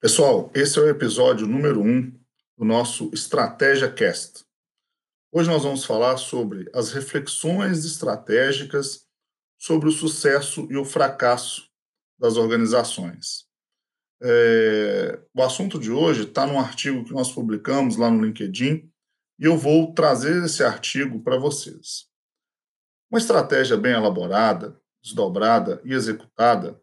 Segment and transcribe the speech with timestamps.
[0.00, 2.10] Pessoal, esse é o episódio número 1 um
[2.56, 4.46] do nosso Estratégia Cast.
[5.30, 9.06] Hoje nós vamos falar sobre as reflexões estratégicas
[9.58, 11.68] sobre o sucesso e o fracasso
[12.18, 13.44] das organizações.
[14.22, 18.90] É, o assunto de hoje está num artigo que nós publicamos lá no LinkedIn
[19.38, 22.06] e eu vou trazer esse artigo para vocês.
[23.10, 26.80] Uma estratégia bem elaborada, desdobrada e executada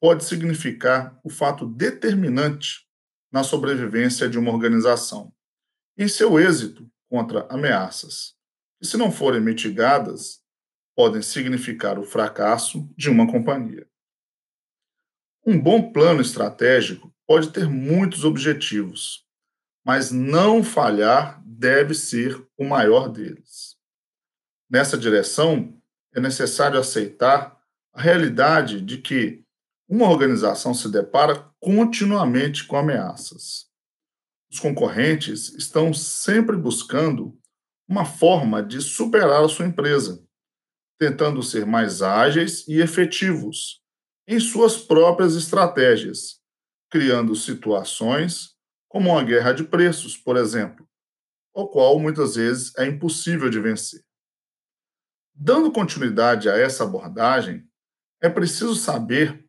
[0.00, 2.86] pode significar o fato determinante
[3.32, 5.32] na sobrevivência de uma organização,
[5.96, 8.34] em seu êxito contra ameaças,
[8.80, 10.42] que, se não forem mitigadas,
[10.94, 13.86] podem significar o fracasso de uma companhia.
[15.44, 19.24] Um bom plano estratégico pode ter muitos objetivos,
[19.84, 23.76] mas não falhar deve ser o maior deles.
[24.68, 25.80] Nessa direção,
[26.14, 27.56] é necessário aceitar
[27.92, 29.45] a realidade de que
[29.88, 33.66] uma organização se depara continuamente com ameaças.
[34.50, 37.38] Os concorrentes estão sempre buscando
[37.88, 40.24] uma forma de superar a sua empresa,
[40.98, 43.80] tentando ser mais ágeis e efetivos
[44.26, 46.40] em suas próprias estratégias,
[46.90, 48.56] criando situações
[48.88, 50.88] como uma guerra de preços, por exemplo,
[51.54, 54.04] o qual muitas vezes é impossível de vencer.
[55.34, 57.68] Dando continuidade a essa abordagem,
[58.22, 59.45] é preciso saber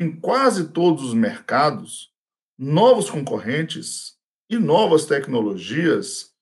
[0.00, 2.10] em quase todos os mercados,
[2.58, 6.34] novos concorrentes e novas tecnologias,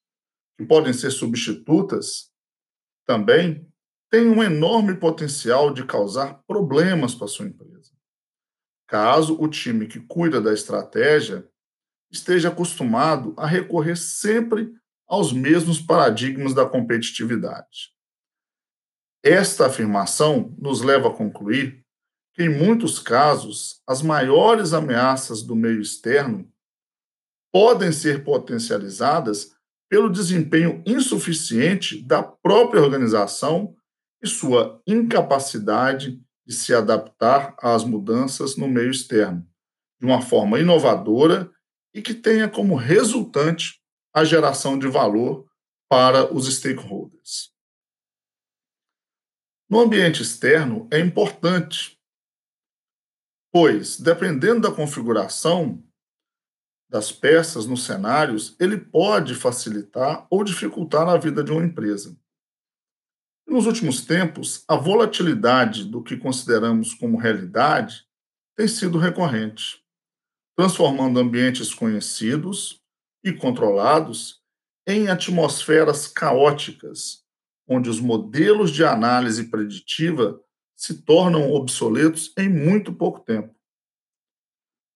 [0.56, 2.30] que podem ser substitutas,
[3.04, 3.68] também
[4.10, 7.92] têm um enorme potencial de causar problemas para sua empresa.
[8.86, 11.46] Caso o time que cuida da estratégia
[12.12, 14.72] esteja acostumado a recorrer sempre
[15.06, 17.92] aos mesmos paradigmas da competitividade.
[19.22, 21.84] Esta afirmação nos leva a concluir
[22.38, 26.48] em muitos casos, as maiores ameaças do meio externo
[27.52, 29.56] podem ser potencializadas
[29.90, 33.74] pelo desempenho insuficiente da própria organização
[34.22, 39.44] e sua incapacidade de se adaptar às mudanças no meio externo,
[40.00, 41.50] de uma forma inovadora
[41.92, 43.82] e que tenha como resultante
[44.14, 45.48] a geração de valor
[45.90, 47.52] para os stakeholders.
[49.68, 51.97] No ambiente externo, é importante
[53.52, 55.82] pois, dependendo da configuração
[56.90, 62.16] das peças nos cenários, ele pode facilitar ou dificultar a vida de uma empresa.
[63.46, 68.06] Nos últimos tempos, a volatilidade do que consideramos como realidade
[68.56, 69.82] tem sido recorrente,
[70.56, 72.82] transformando ambientes conhecidos
[73.24, 74.42] e controlados
[74.86, 77.24] em atmosferas caóticas,
[77.66, 80.42] onde os modelos de análise preditiva
[80.78, 83.52] se tornam obsoletos em muito pouco tempo.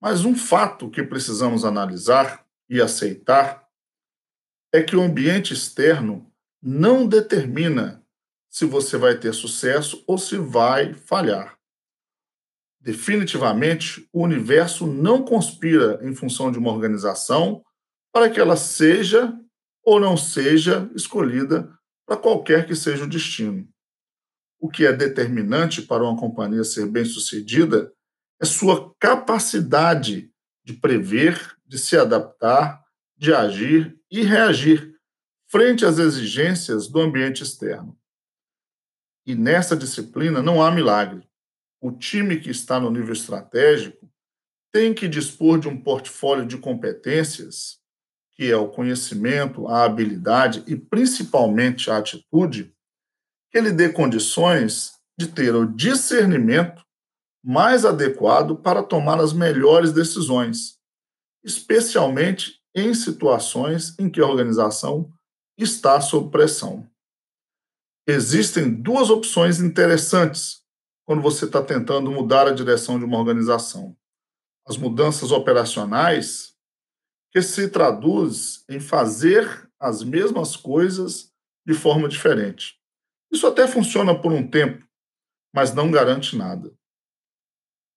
[0.01, 3.69] Mas um fato que precisamos analisar e aceitar
[4.73, 6.33] é que o ambiente externo
[6.63, 8.01] não determina
[8.49, 11.59] se você vai ter sucesso ou se vai falhar.
[12.81, 17.65] Definitivamente, o universo não conspira em função de uma organização
[18.13, 19.37] para que ela seja
[19.85, 21.77] ou não seja escolhida
[22.07, 23.72] para qualquer que seja o destino
[24.63, 27.93] o que é determinante para uma companhia ser bem-sucedida
[28.41, 30.31] é sua capacidade
[30.65, 32.81] de prever, de se adaptar,
[33.17, 34.95] de agir e reagir
[35.51, 37.99] frente às exigências do ambiente externo.
[39.27, 41.29] E nessa disciplina não há milagre.
[41.81, 44.09] O time que está no nível estratégico
[44.73, 47.81] tem que dispor de um portfólio de competências,
[48.37, 52.72] que é o conhecimento, a habilidade e principalmente a atitude,
[53.53, 56.83] que ele dê condições de ter o discernimento
[57.45, 60.79] mais adequado para tomar as melhores decisões,
[61.45, 65.13] especialmente em situações em que a organização
[65.59, 66.89] está sob pressão.
[68.07, 70.63] Existem duas opções interessantes
[71.05, 73.95] quando você está tentando mudar a direção de uma organização.
[74.67, 76.55] As mudanças operacionais,
[77.31, 81.31] que se traduz em fazer as mesmas coisas
[81.67, 82.82] de forma diferente.
[83.33, 84.87] Isso até funciona por um tempo,
[85.55, 86.71] mas não garante nada.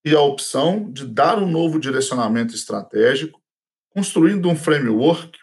[0.06, 3.44] E a opção de dar um novo direcionamento estratégico,
[3.90, 5.38] construindo um framework,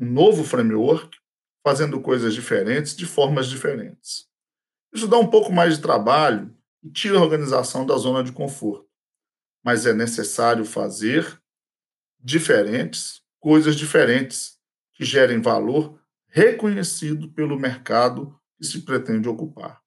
[0.00, 1.18] um novo framework,
[1.66, 4.28] fazendo coisas diferentes de formas diferentes.
[4.92, 8.88] Isso dá um pouco mais de trabalho e tira a organização da zona de conforto.
[9.64, 11.40] Mas é necessário fazer
[12.20, 14.58] diferentes, coisas diferentes,
[14.92, 15.98] que gerem valor
[16.28, 19.82] reconhecido pelo mercado que se pretende ocupar.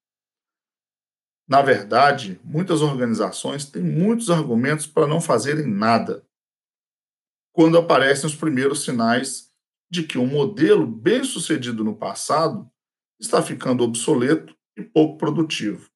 [1.48, 6.26] Na verdade, muitas organizações têm muitos argumentos para não fazerem nada.
[7.54, 9.52] quando aparecem os primeiros sinais
[9.90, 12.70] de que um modelo bem sucedido no passado
[13.20, 15.90] está ficando obsoleto e pouco produtivo.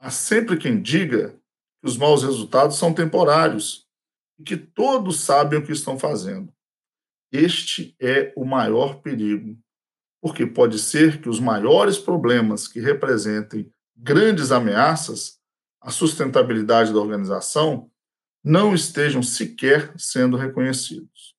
[0.00, 1.40] Há sempre quem diga
[1.80, 3.88] que os maus resultados são temporários
[4.36, 6.52] e que todos sabem o que estão fazendo.
[7.30, 9.56] Este é o maior perigo,
[10.24, 15.38] porque pode ser que os maiores problemas que representem grandes ameaças
[15.78, 17.90] à sustentabilidade da organização
[18.42, 21.36] não estejam sequer sendo reconhecidos.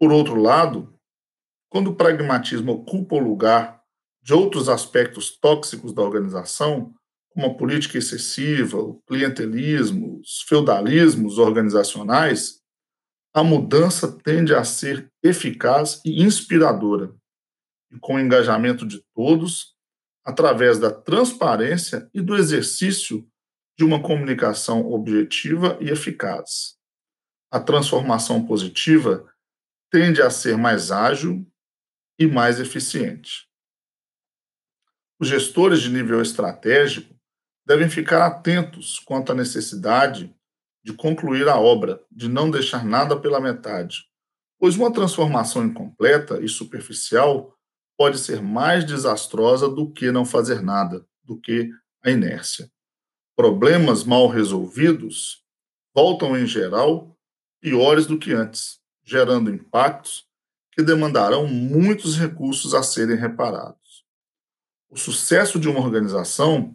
[0.00, 0.98] Por outro lado,
[1.68, 3.82] quando o pragmatismo ocupa o lugar
[4.22, 6.94] de outros aspectos tóxicos da organização,
[7.28, 12.62] como a política excessiva, o clientelismo, os feudalismos organizacionais,
[13.34, 17.14] a mudança tende a ser eficaz e inspiradora,
[17.90, 19.74] e com o engajamento de todos,
[20.24, 23.26] através da transparência e do exercício
[23.78, 26.76] de uma comunicação objetiva e eficaz.
[27.50, 29.26] A transformação positiva
[29.90, 31.46] tende a ser mais ágil
[32.18, 33.48] e mais eficiente.
[35.20, 37.14] Os gestores de nível estratégico
[37.66, 40.34] devem ficar atentos quanto à necessidade
[40.84, 44.04] de concluir a obra, de não deixar nada pela metade,
[44.58, 47.57] pois uma transformação incompleta e superficial
[47.98, 51.70] pode ser mais desastrosa do que não fazer nada, do que
[52.02, 52.70] a inércia
[53.38, 55.44] problemas mal resolvidos
[55.94, 57.16] voltam, em geral,
[57.60, 60.26] piores do que antes, gerando impactos
[60.72, 64.04] que demandarão muitos recursos a serem reparados.
[64.90, 66.74] O sucesso de uma organização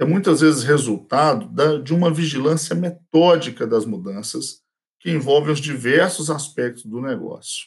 [0.00, 4.62] é muitas vezes resultado de uma vigilância metódica das mudanças
[5.00, 7.66] que envolvem os diversos aspectos do negócio.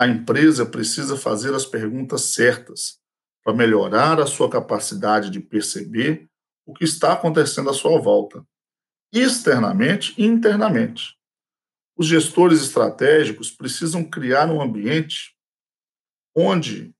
[0.00, 2.98] A empresa precisa fazer as perguntas certas
[3.44, 6.26] para melhorar a sua capacidade de perceber
[6.64, 8.42] o que está acontecendo à sua volta,
[9.12, 11.18] externamente e internamente.
[11.98, 15.36] Os gestores estratégicos precisam criar um ambiente
[16.34, 16.94] onde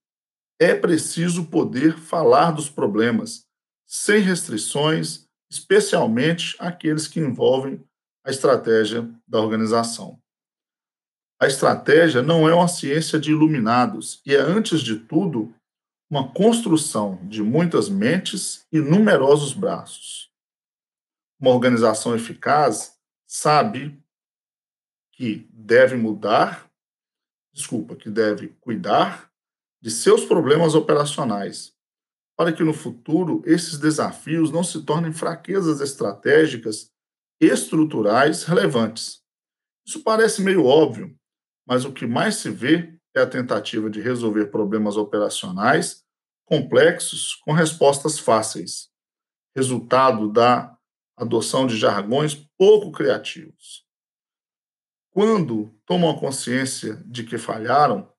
[0.61, 3.47] é preciso poder falar dos problemas
[3.87, 7.83] sem restrições, especialmente aqueles que envolvem
[8.23, 10.20] a estratégia da organização.
[11.43, 15.55] A estratégia não é uma ciência de iluminados e é, antes de tudo,
[16.11, 20.31] uma construção de muitas mentes e numerosos braços.
[21.41, 23.99] Uma organização eficaz sabe
[25.13, 26.71] que deve mudar,
[27.55, 29.33] desculpa, que deve cuidar
[29.81, 31.73] de seus problemas operacionais,
[32.37, 36.93] para que no futuro esses desafios não se tornem fraquezas estratégicas
[37.41, 39.23] estruturais relevantes.
[39.87, 41.19] Isso parece meio óbvio,
[41.71, 46.05] mas o que mais se vê é a tentativa de resolver problemas operacionais
[46.45, 48.91] complexos com respostas fáceis,
[49.55, 50.77] resultado da
[51.17, 53.87] adoção de jargões pouco criativos.
[55.13, 58.13] Quando tomam consciência de que falharam,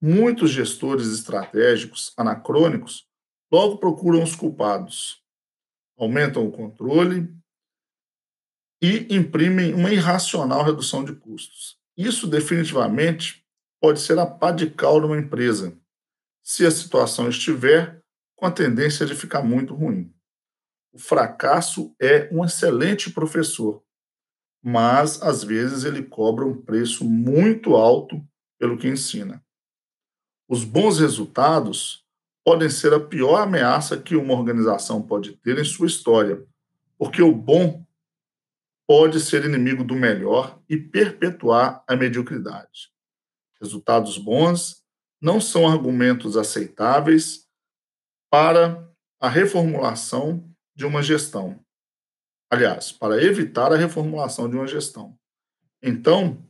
[0.00, 3.08] muitos gestores estratégicos anacrônicos
[3.50, 5.20] logo procuram os culpados,
[5.98, 7.34] aumentam o controle
[8.80, 11.81] e imprimem uma irracional redução de custos.
[11.96, 13.44] Isso definitivamente
[13.80, 15.76] pode ser a pá de cal numa empresa,
[16.42, 18.02] se a situação estiver
[18.36, 20.12] com a tendência de ficar muito ruim.
[20.92, 23.82] O fracasso é um excelente professor,
[24.62, 28.22] mas às vezes ele cobra um preço muito alto
[28.58, 29.44] pelo que ensina.
[30.48, 32.04] Os bons resultados
[32.44, 36.44] podem ser a pior ameaça que uma organização pode ter em sua história,
[36.98, 37.81] porque o bom
[38.86, 42.90] pode ser inimigo do melhor e perpetuar a mediocridade.
[43.60, 44.82] Resultados bons
[45.20, 47.46] não são argumentos aceitáveis
[48.30, 51.64] para a reformulação de uma gestão.
[52.50, 55.16] Aliás, para evitar a reformulação de uma gestão.
[55.82, 56.44] Então,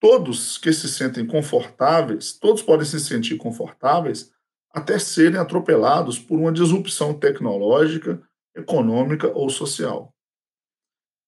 [0.00, 4.32] todos que se sentem confortáveis, todos podem se sentir confortáveis
[4.70, 8.22] até serem atropelados por uma disrupção tecnológica,
[8.54, 10.14] econômica ou social.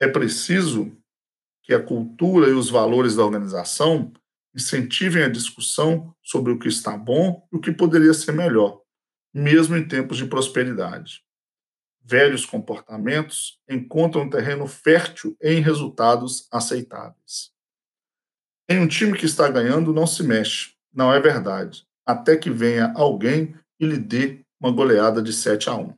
[0.05, 0.95] É preciso
[1.63, 4.13] que a cultura e os valores da organização
[4.55, 8.83] incentivem a discussão sobre o que está bom e o que poderia ser melhor,
[9.33, 11.25] mesmo em tempos de prosperidade.
[12.03, 17.51] Velhos comportamentos encontram terreno fértil em resultados aceitáveis.
[18.69, 22.93] Em um time que está ganhando, não se mexe, não é verdade, até que venha
[22.95, 25.97] alguém e lhe dê uma goleada de 7 a 1.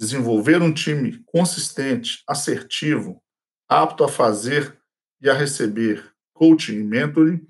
[0.00, 3.22] Desenvolver um time consistente, assertivo,
[3.68, 4.80] apto a fazer
[5.20, 7.46] e a receber coaching e mentoring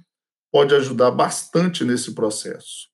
[0.51, 2.89] pode ajudar bastante nesse processo.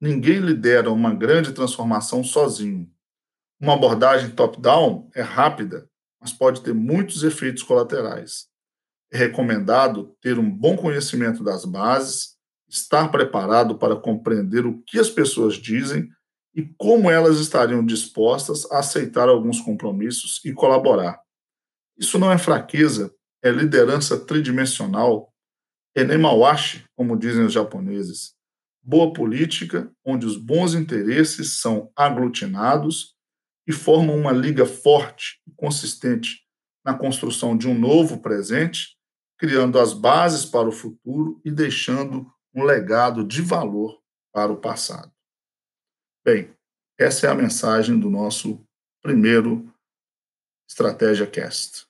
[0.00, 2.90] Ninguém lidera uma grande transformação sozinho.
[3.60, 5.86] Uma abordagem top-down é rápida,
[6.18, 8.46] mas pode ter muitos efeitos colaterais.
[9.12, 15.10] é recomendado ter um bom conhecimento das bases, estar preparado para compreender o que as
[15.10, 16.08] pessoas dizem
[16.56, 21.20] e como elas estariam dispostas a aceitar alguns compromissos e colaborar.
[21.98, 25.30] Isso não é fraqueza, é liderança tridimensional,
[25.94, 28.34] é nemawashi, como dizem os japoneses.
[28.82, 33.14] Boa política, onde os bons interesses são aglutinados
[33.66, 36.40] e formam uma liga forte e consistente
[36.82, 38.96] na construção de um novo presente,
[39.38, 43.98] criando as bases para o futuro e deixando um legado de valor
[44.32, 45.15] para o passado.
[46.26, 46.52] Bem,
[46.98, 48.60] essa é a mensagem do nosso
[49.00, 49.72] primeiro
[50.68, 51.85] Estratégia Cast.